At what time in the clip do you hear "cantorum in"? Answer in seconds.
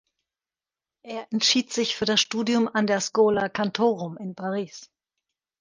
3.49-4.33